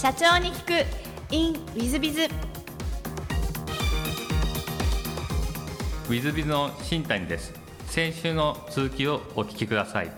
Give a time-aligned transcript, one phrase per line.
[0.00, 0.86] 社長に聞く。
[1.30, 7.52] In ウィズビズウィズビズの新谷です。
[7.84, 10.10] 先週の続きをお聞きください。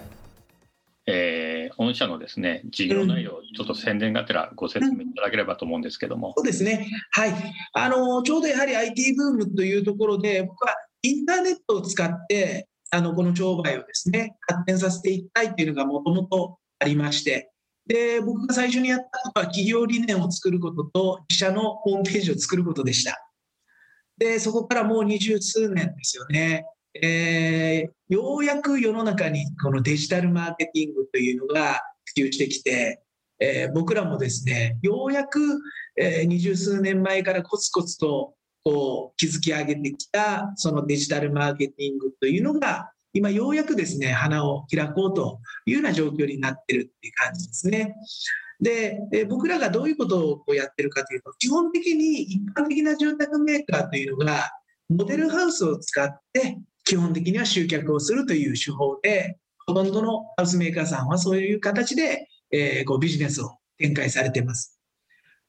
[1.08, 7.34] えー、御社のですね事業内容、ちょっと宣伝がてらご説明いただければと思うんですけども、そうですね、はい。
[7.72, 17.51] あのちょうどやはり IT ブームというところで、僕はインターネットを使ってあのこの商売をですね発展させていきたいというのがもともとありまして、
[17.86, 23.18] で僕が最初にやったのは企業理念を作ることと自社のホームページを作ることでした。
[24.18, 26.64] でそこからもう二十数年ですよね、
[26.94, 33.02] えー、ようやく世の中にこのデジタルマーケティングというのが普及してきて、
[33.40, 35.40] えー、僕らもですねようやく
[35.96, 47.94] 二十、えー、数年前からコツコツとこう築き上げてきたそのデジタルマーケティングというのが今ようやくですね、花を開こうというような状況になってるっていう感じですね。
[48.60, 54.50] で、え僕らがどういうことをやってるかというと、基本的に一般的な住宅メーカーというのが、
[54.88, 64.78] モデルハウスを使って基本的には集客をするという手法で、ほとんどのハウスメーカーさんはそういう形で、えー、こうビジネスを展開されています。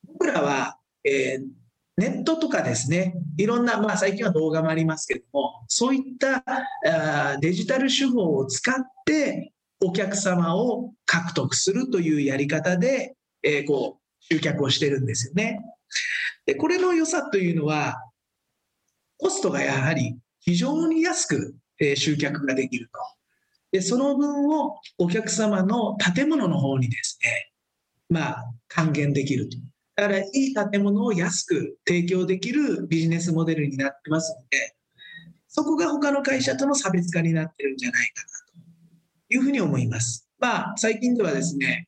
[0.08, 1.63] 僕らは、えー、
[1.98, 6.44] ネットとかですね、いろんな、まあ、最近は動画もありますけども、そういった
[6.86, 15.60] あデジタル手法を使ってお客様を獲得するというやり方で、えー、こう集客をしてるんですよね。
[16.46, 17.96] でこれの良さというのは、
[19.18, 23.00] コストがやはり非常に安く、えー、集客ができると。
[23.72, 27.52] でその分をお客様の建物の方にですね、
[28.10, 29.58] まあ、還元できると。
[29.96, 34.76] だからいい建物を安く提供できるビジネスモデルになってますので、
[35.48, 38.28] そこが他の会社との差別化になってるんじゃないかな
[39.28, 40.28] というふうに思います。
[40.40, 41.88] まあ、最近ではですね、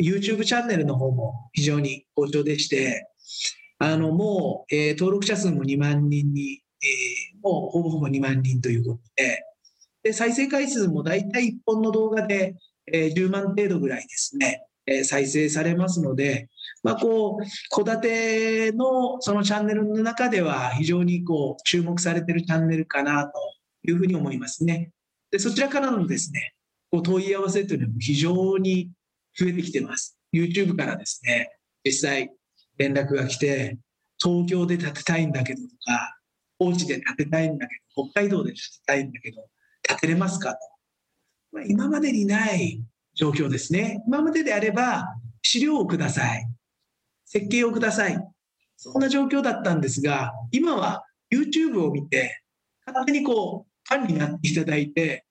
[0.00, 3.08] YouTube チャンネルの方も非常に好調でして、
[3.78, 9.42] あの、もう、えー、登録者数も2万人に、えー、もうほぼほぼ2万人ということで、
[10.02, 12.54] で再生回数も大体1本の動画で、
[12.92, 16.48] えー、10万程度ぐらいですね、え再生されますので、
[16.82, 23.32] まあ、こう戸建てのそのチャンネルの中では非常にこう注目されてるチャンネルかなと
[23.82, 24.90] いうふうに思いますね。
[25.30, 26.54] でそちらからのですね
[26.90, 28.90] こう問い合わせというのも非常に
[29.38, 30.16] 増えてきてます。
[30.32, 31.50] YouTube からですね
[31.84, 32.30] 実際
[32.78, 33.78] 連絡が来て
[34.22, 36.18] 東京で建てたいんだけどとか
[36.58, 39.44] 高知で建てたいんだけど北海道で建てたいんだけど
[39.82, 40.58] 建てれますかと、
[41.52, 42.82] まあ、今までにない
[43.16, 44.02] 状況ですね。
[44.06, 45.08] 今までであれば、
[45.42, 46.46] 資料をください。
[47.24, 48.18] 設計をください。
[48.76, 52.42] そんな状況だったんですが、今は YouTube を見て、
[52.86, 55.24] 勝手にこう、ファンになっていただいて、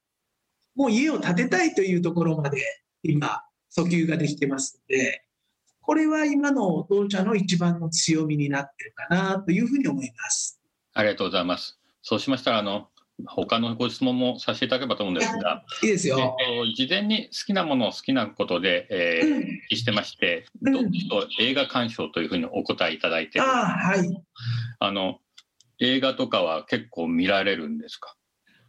[0.76, 2.62] もう家を建てたいというところまで
[3.04, 3.42] 今、
[3.78, 5.24] 訴求ができてますので、
[5.82, 10.60] これは今の当社の一番の強みになってるかなというふうに思います。
[10.94, 11.78] ありがとうございます。
[12.02, 12.90] そうしましたら、あの、
[13.26, 24.24] 他のご質問もさせていただければと思うんですが、いいですよ、えー、事前に好きなものを好きなことで、えー、うん、してまして、うん、と映画鑑賞というふうにお答えいただいて、あはい、
[24.80, 25.20] あの
[25.80, 28.16] 映画とかは結構見られるんですか？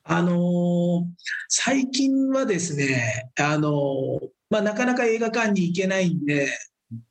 [0.04, 1.02] あのー、
[1.48, 4.18] 最近はですね、あのー、
[4.48, 6.48] まあ、なかなか映画館に行けないんで、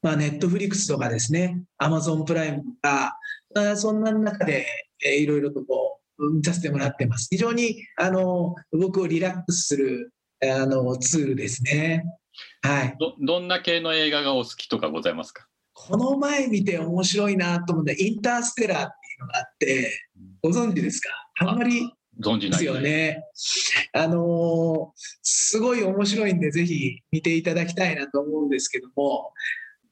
[0.01, 3.17] まあ、ネットフリックスとかですね、アマゾンプライムとか、
[3.57, 4.65] あそんな中で、
[5.05, 5.94] えー、いろいろとこう、見
[6.43, 7.27] させてもらってます。
[7.29, 12.03] 非常にあの僕をリラックスするあのツールですね。
[12.61, 13.15] はいど。
[13.19, 15.47] どんな系の映画がお好きとかございますか？
[15.73, 20.09] この前見て面白いなと思ってインターステラーっていうのがあって
[20.41, 21.09] ご存知ですか？
[21.39, 23.23] あんまり存じないですよね。
[23.93, 29.33] あのすごい面白いんでぜひ見ていただきたいなと思うんですけども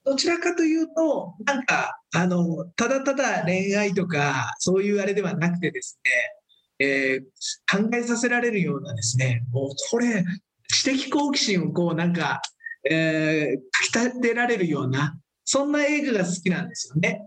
[0.04, 10.24] どちらかというと、なんか、あの、ただただ恋愛とか、そういうあれではなくてですね、えー、考えさせられるようなですね、もうこれ、
[10.68, 12.42] 知的好奇心をこうなんか、
[12.90, 17.22] えー、かき立てられるような、そんな映画が好きなんですよね。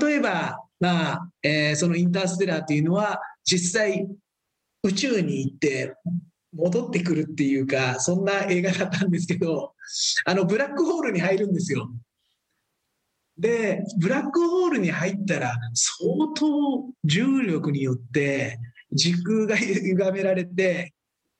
[0.00, 4.06] 例えば、まあ、えー、そのインターステラーというのは、実際、
[4.82, 5.94] 宇宙に行って、
[6.54, 9.74] 戻ってくるっていうか、そんな映画だったんですけど、
[10.24, 11.90] あの、ブラックホールに入るんですよ。
[13.36, 18.58] で、ブラックホールに入ったら、相当重力によって
[18.92, 20.94] 時空が歪められて、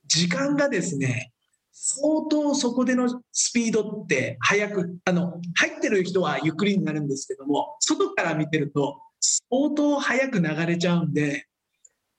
[0.06, 1.30] 時間がですね、
[1.72, 11.46] 相当そこでのスピードって速く、あの、入ってる人はゆっくりになるんですけども、外から見てると相当速く流れちゃうんで、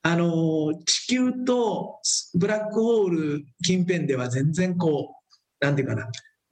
[0.07, 1.99] あの地球と
[2.35, 5.15] ブラックホール近辺では全然こ
[5.61, 6.07] うなんていうかな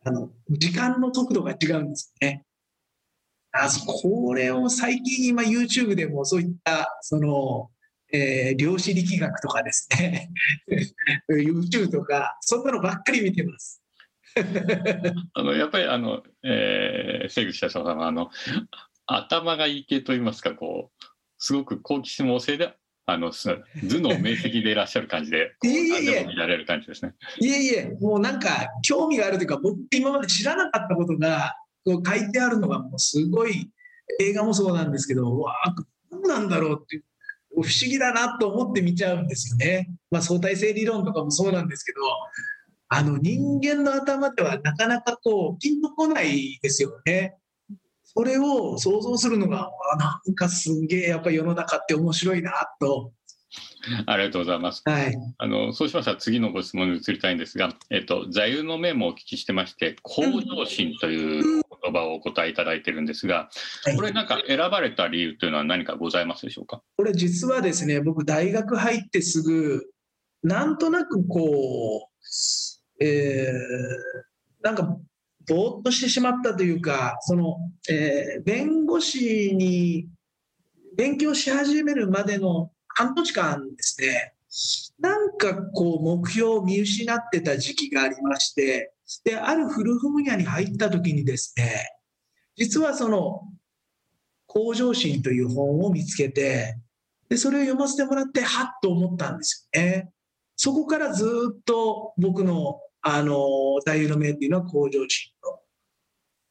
[0.06, 2.46] あの時間の速度が違うんですね。
[3.52, 7.70] あこれを最近今 YouTube でもそういったその、
[8.12, 10.32] えー、量子力学とかですね
[11.30, 13.84] YouTube とかそんなのばっかり見てます。
[15.36, 18.32] あのやっぱりあの、えー、瀬口社長さんはあの
[19.06, 21.06] 頭がいい系といいますかこう
[21.38, 27.14] すごく好奇心旺盛であの頭脳明晰でいらっしゃる感じで、 いえいえ見られる感じですね。
[27.40, 31.56] いえいえ、もうなんか興味があるというか、僕今まで知らなかったことが
[31.86, 33.70] こう書いてあるのがもうすごい
[34.22, 35.76] 映画もそうなんですけど、わあ、
[36.12, 37.04] 何なんだろうって
[37.56, 39.90] 不思議だなと思って見ちゃうんですよね。
[40.10, 42.00] まあ、相対性理論とかもそうなんですけど、
[42.88, 47.38] あの人間の頭ではなかなかこうピンとこないですよね。
[48.16, 53.12] それを想像するのがなんかすげえやっぱり世の中って面白いなと。
[54.06, 54.82] ありがとうございます。
[54.86, 61.44] はい、あのそうしましたら次のご質問に移りたいんですが、えっと、座右の銘もお聞きしてまして向上心という
[61.84, 63.50] 言葉をお答えいただいてるんですが、
[63.96, 66.82] これなんか選ばれた理由というのは何かございますでしょうか？
[66.96, 69.86] これ実はですね僕大学入ってすぐ
[70.44, 73.54] なんとなくこう、えー、
[74.64, 74.98] なんか
[75.48, 77.58] ぼーっとしてしまったというか、その、
[77.90, 80.08] えー、弁護士に
[80.96, 84.34] 勉強し始めるまでの半年間ですね、
[85.00, 88.94] なんかこう目標を見失ってた時期がありまして、
[89.24, 91.88] で、ある古本屋に入った時にですね、
[92.56, 93.42] 実はその、
[94.46, 96.78] 向上心という本を見つけて、
[97.28, 100.12] で、それを読ませてもらって、はっと思ったんですよね。
[100.56, 101.26] そこからず
[101.60, 103.36] っと僕のあの、
[103.86, 105.32] 座右の銘っていうのは向上心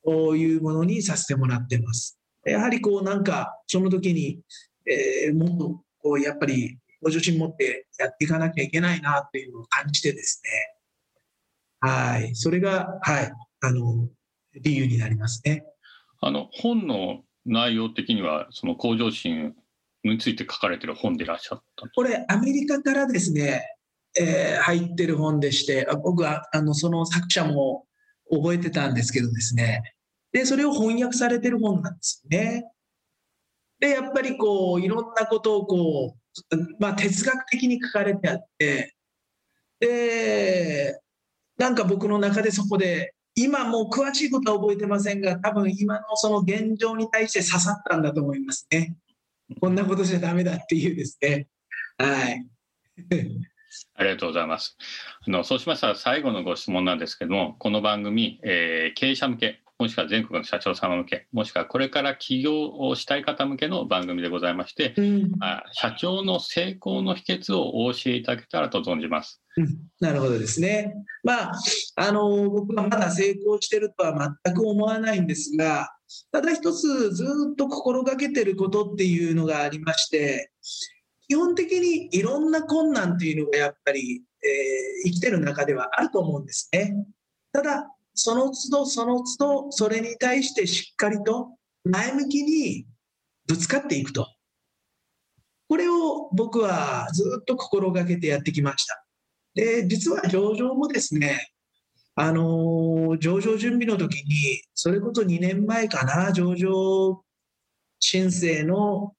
[0.05, 2.19] というものにさせてもらってます。
[2.45, 4.41] やはりこうなんか、その時に、
[4.87, 11.89] えー、もっとこうやっぱり向上心持ってやっていかなきゃいけないなっていうのを感じてですね。
[11.89, 12.35] はい。
[12.35, 13.33] それが、はい。
[13.61, 14.09] あの、
[14.55, 15.65] 理由になりますね。
[16.21, 19.55] あの、本の内容的には、その向上心
[20.05, 23.63] について書かれてる本でいらっしゃったこれ、アメリカからですね、
[24.19, 27.87] えー、入ってる本でして僕はあのその作者も
[28.31, 29.95] 覚えてたんですけどですね
[30.33, 32.65] でそれを翻訳されてる本なんですよね。
[33.79, 36.17] でやっぱりこういろんなことをこ
[36.51, 38.95] う、まあ、哲学的に書かれてあって
[39.81, 41.01] で
[41.59, 48.95] なんか僕の中でそこで今もう詳しいことは覚えてませんが多分今のその現状に対して刺さったんだと思いますね。
[49.61, 51.49] こんなことじゃダメだっていうですね。
[51.99, 52.47] はい。
[53.95, 54.77] ありがとうございます。
[55.27, 69.43] あのそうしましたら最後のご質問なんですけども、この番組、えー、経営者向け、もしくは全国の社長様向け、もしくはこれから起業をしたい方向けの番組でございまして、うん、あ社長の成功の秘訣をお教えいただけたらと存じます。
[69.57, 69.67] うん、
[70.01, 70.95] なるほどですね。
[71.25, 71.53] まあ、
[71.97, 75.91] あの僕はまだ成功してるとは全く思わないんですが、
[76.31, 80.53] ただ一つずっと心がけてることっていうのがありまして、
[81.33, 86.95] 基本的にいろんな困難というのがやっぱり、えー、生きてる中ではあると思うんですね。
[87.55, 92.85] ただ、その都度その都度それに対してしっかりと前向きに
[93.47, 94.29] ぶつかっていくと。
[95.71, 99.03] これを僕はずっと心がけてやってきました。
[99.55, 101.51] で、実は上場もですね、
[102.15, 107.25] あの上場準備の時に、それこそ2年前かな、上場
[108.01, 109.15] 申請の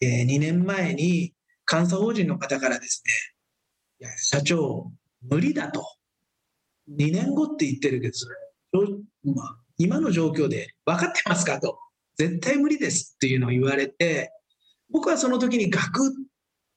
[0.00, 1.34] えー、2年前に
[1.70, 3.12] 監査法人の方からですね、
[4.00, 4.90] いや、社長、
[5.22, 5.84] 無理だと。
[6.90, 8.14] 2年後って言ってるけど、
[9.76, 11.78] 今の状況で分かってますかと。
[12.16, 14.32] 絶対無理ですっていうのを言われて、
[14.90, 16.12] 僕はその時にガクっ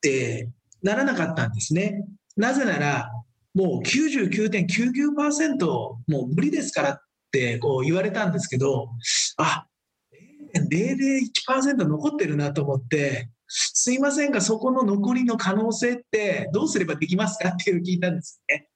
[0.00, 0.50] て
[0.82, 2.04] ならなかったんですね。
[2.36, 3.10] なぜなら、
[3.54, 7.00] もう99.99%もう無理ですからっ
[7.30, 8.90] てこう言われたんですけど、
[9.38, 9.66] あ、
[10.56, 17.50] 0.001%残ってるなと思って、すいませんが、そこの残りの可能性ってどうすればできますか？
[17.50, 18.68] っていうのを聞いたんですね。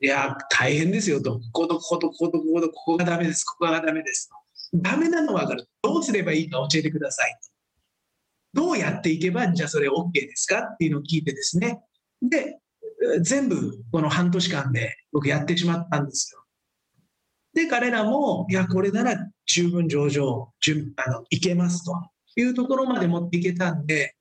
[0.00, 1.40] いや、大変ですよと。
[1.52, 4.34] こことこことこことこことここがダメです、ここがダメですと。
[4.74, 5.68] ダメなのは分かる。
[5.82, 7.38] どうすればいいか教えてください。
[8.52, 10.60] どうやっていけば、じゃあそれ OK ですか？
[10.60, 11.80] っていうのを聞いてですね。
[12.20, 12.58] で、
[13.22, 16.41] 全部この半年間で僕やってしまったんですよ。
[17.54, 19.16] で、彼らも、いや、これなら
[19.46, 20.52] 十分上場、
[20.96, 21.92] あのいけますと
[22.36, 24.16] いうところまで持っていけたんで、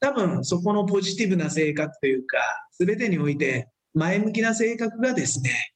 [0.00, 2.38] 多分そこのポジティブな性格というか、
[2.72, 5.74] すべてにおいて前向きな性格がですね、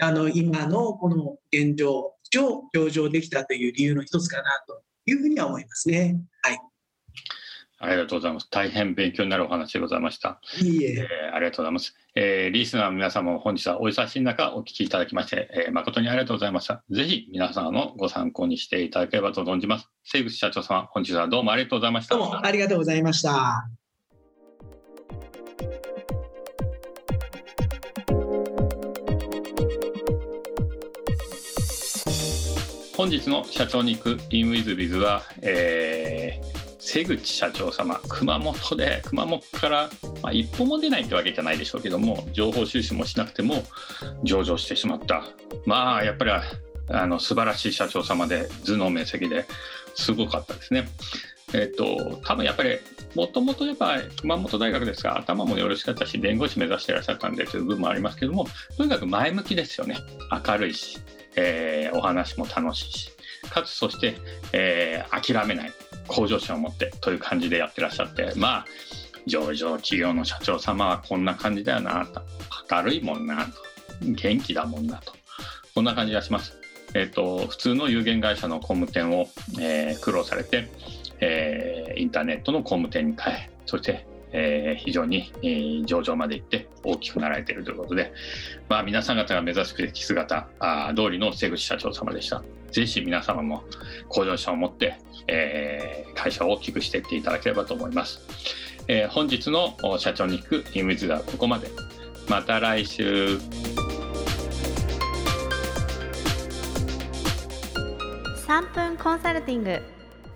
[0.00, 6.20] あの今のこの現状上上場できたという理由の一つかなというふうには思いますね。
[6.42, 6.69] はい。
[7.82, 8.48] ありがとうございます。
[8.50, 10.38] 大変勉強になるお話でございました。
[10.60, 10.88] いいえ。
[10.98, 11.96] えー、ありがとうございます。
[12.14, 16.84] えー、リスナーの皆様も本日はお忙しい中お聞きいただきまして、えー、誠にありがとうございました。
[16.90, 19.88] ぜひ皆様のご参考にしていただければと存じます。
[20.04, 22.16] セイ社長様、本日はどうもありがとうございました。
[22.16, 23.70] どうもありがとうございました。
[32.94, 39.90] 本日の社長に行くインウィズビズは、えー、瀬口社長様熊本で熊本から、
[40.22, 43.62] まあ、一歩も出ないってわけじゃないでしょうけども情報収集もしなくても
[44.24, 45.24] 上場してしまった。
[45.66, 46.30] まあやっぱり
[46.88, 49.46] あの素晴らしい社長様で頭脳明晰で
[49.94, 50.88] すごかったですね。
[51.52, 52.78] えっと、多分やっぱり
[53.14, 58.46] もともとやっぱ熊本大学ですが頭もよろしかったし弁護士目指していらっしゃったんでという部分もありますけども
[58.76, 59.96] とにかく前向きですよね。
[60.46, 60.98] 明るいし、
[61.36, 63.10] えー、お話も楽しいし。
[63.48, 64.14] かつそして、
[64.52, 65.72] えー、諦めない。
[66.06, 68.64] 向上心を持ってという感じでやってらっしゃってまあ
[69.26, 72.22] 上場企業の社長様はこんな感じだよなと
[72.70, 73.52] 明るいもんなと
[74.02, 75.12] 元気だもんなと
[75.74, 76.58] こんな感じがします。
[76.94, 79.28] えーと、普通の有限会社の工務店を、
[79.60, 80.68] えー、苦労されて、
[81.20, 88.12] えー、インターネットの工務店に変えそして、えー、非常に、えー、上場まで行って大きくなられているということで、
[88.68, 92.42] まあ、皆さん方が目指すべき姿あ通りの瀬口社長様でした。
[92.70, 93.64] ぜひ皆様も
[94.08, 98.20] 向上心を持って、えー、会社を大きくしていっていただければと思います。
[98.88, 101.68] えー、本日の社長に行くイメージはここまで。
[102.28, 103.38] また来週。
[108.50, 109.80] 3分コンサルティング w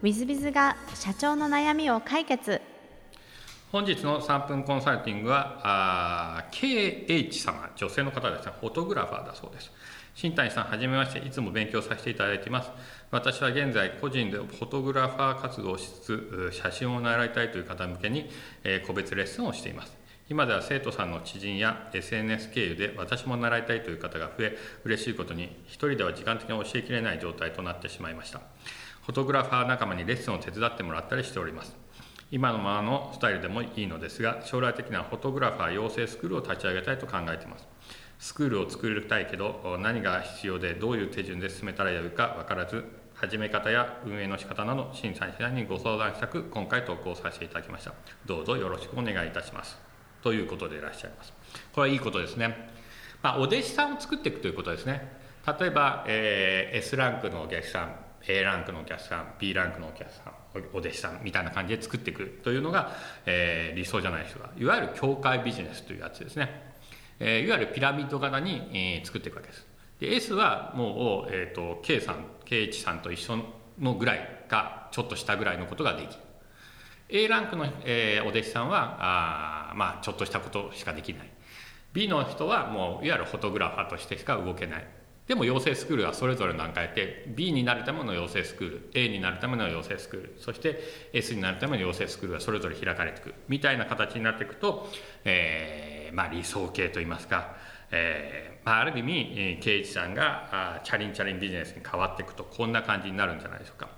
[0.04, 2.60] i z b i が社長の悩みを解決
[3.72, 9.72] 本日の3分コンサルティングはあ KH 様女性の方ですねフォトグラファーだそうです
[10.14, 12.70] 新谷さん、はじめまして、いつも勉強させていただいています。
[13.10, 18.30] 私は現在、個人でフォトグラファー活動をしつつ、写真を習いたいという方向けに、
[18.62, 19.96] え個別レッスンをしています。
[20.30, 28.38] 今では生徒さんの知人や SNS 経由で私も習いたいという方が増え、嬉しいことに、一人では時間的に教えきれない状態となってしまいました。
[29.04, 31.74] フォトグラファー仲間にレッスンを手伝ってもらったりしております。
[32.30, 37.73] 今のままのスタイルでもいいのですが、将来的なフォトグラファー養成スクールを立ち上げたいと考えています。
[38.18, 47.92] スクールを作りたいけど何が必要でどういう手順で進めたらよいか分からず始め方や運営の仕方など審査員さんにご相談したく今回投稿させていただきました。
[48.26, 49.78] どうぞよろしくお願いいたします。
[50.22, 51.32] ということでいらっしゃいます。
[51.72, 52.68] これはいいことですね、
[53.22, 55.12] まあ、お弟子さんを作っていくということですね。
[55.46, 57.94] 例えば、えー、S ランクのお客さん
[58.26, 60.32] A ランクのお客さん B ランクのお客さん
[60.72, 62.92] お弟子さんみたいな感じで作っていくというのが、
[63.26, 64.50] えー、理想じゃないですか。
[64.56, 66.73] いわゆる境界ビジネスというやつですね。
[67.20, 69.66] えー、いわゆるピラミッド型に、えー、作っていくわけです。
[70.00, 73.38] で S はもう、えーと、K さん KH さんと一緒
[73.78, 76.20] のぐらいかちょっとしたぐらいのことができる。
[77.08, 81.30] A ランクの、えー、お弟子さんはあまあちょっとしたことしかできない。
[81.92, 84.86] B の人はもういわゆるフォトグラファーとしてしか動けない。
[85.26, 90.78] でも養成スクールはそれぞれの段階で B になるための養成スクール A になるための養成スクールそして
[91.14, 94.86] S になるための養成スクールがそれぞれ開かれていくみたいな形になっていくと、
[95.24, 97.56] えーまあ、理想形といいますか、
[97.90, 103.88] えーまあ、ある意味圭一さんがあチャリンチャリンビジネスに変わっていくとこんな感じになるんじゃないでしょうか。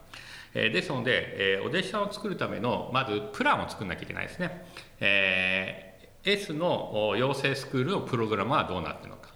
[0.54, 4.66] えー、ですので、えー、お弟子さんを作るためのまずプランを作んなきゃいけないですね。
[5.00, 9.35] えー、S の養成スクールのプログラムはどうなっているのか。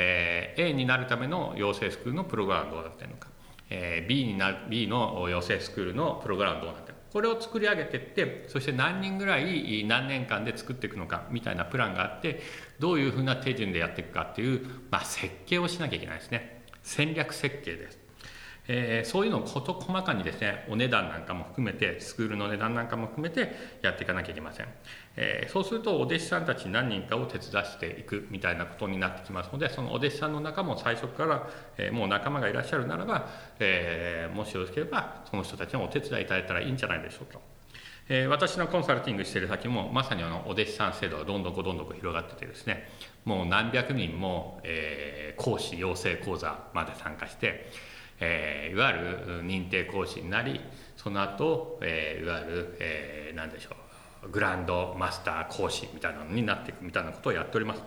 [0.00, 3.28] えー、A になるための養成スクールのプログラムどうなってるのか、
[3.68, 7.06] えー、B, にな B の養成スクールのプログラムどうなってるのか。
[7.12, 12.40] これを作り上げていってそして何人ぐらい何年間で作っていくのかみたいなプランがあって
[12.78, 16.62] どういうふうな手順でやっていくかっていう、まあ、設計をしなきゃいけないですね。
[16.82, 17.98] 戦略設計です。
[18.70, 24.66] えー、そういうのを事細かにですねお値段なんかも含めてスクールの値段なんかも含めてやっていかなきゃいけません、
[25.20, 37.40] えー、そうするとお弟子さんたち何人かを手伝っていくみたいなことになってきますのでそのお弟子さんの中も最初から、えー、もう仲間がいらっしゃるならば、えーもしよろしければその人たちのお手伝いいただいたらいいんじゃないでしょうか。
[38.08, 42.88] え私のコンサルティングしてる先もまさにあのお弟子さん制度がどんどんどんどん広がっててですね
[43.24, 47.70] もう何百人も、え講師養成講座まで参加して
[48.20, 50.60] えー、いわゆる認定講師になり
[50.96, 53.77] その後、え、いわゆる、え、何でしょう
[54.30, 57.82] グランドマスター講師みたいなのになっていくみたいなことをやっております。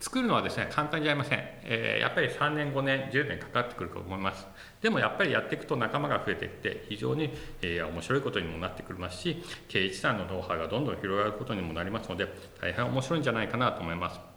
[0.00, 4.46] 作るのはですね簡単じゃありません、えー、やっぱり3年5年10年かかってくると思います。
[4.80, 12.26] でもやっぱりやっていくと仲間が増えていって非常に、えー、面白いことにもなってくれますし経営資産のノウハウがどんどん広がることにもなりますので
[12.60, 14.29] 大変面白いんじゃないかなと思います。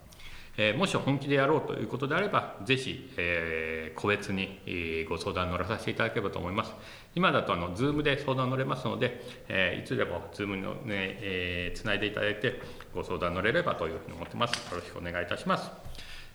[0.56, 6.74] えー、もし本気でやろうということであれば、ぜひ、えー、個別に、えー、ご相談乗らさせていただければと思います。
[7.16, 12.62] 今だとあの Zoom で相談乗れますので、えー、いつでも Zoom のね、えー、つないでいただいて
[12.94, 14.54] ご相談乗れればというふうに思ってます。
[14.72, 15.72] よろしくお願いいたします。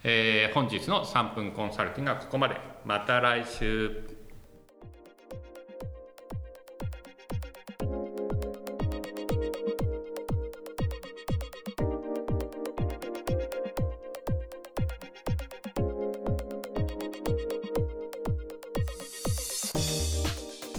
[0.04, 2.56] えー、本日の3分コンサルティングはここまで。
[2.84, 4.17] また来週。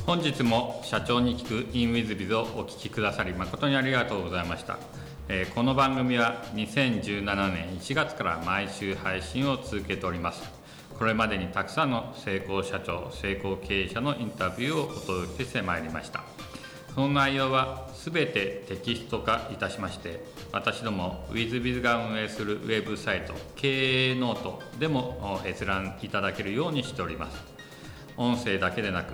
[0.09, 4.79] 本日も社長に聞く in WizBiz をお聞きくださり誠にありがとうございました、
[5.27, 7.21] え、この番組は2017
[7.53, 10.41] 年1月から毎週配信を続けております。
[10.97, 16.23] これまでにたくさんの成功社長成功経営者のインタビューをお届けしてまいりました。
[16.95, 27.37] その内容は全てテキスト化いたしまして私ども WithBiz が運営するウェブサイト経営ノートでも閲覧いただけるようにしております。
[28.17, 29.13] 音声だけでなく